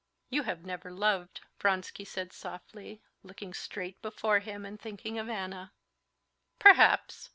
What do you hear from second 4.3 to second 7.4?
him and thinking of Anna. "Perhaps.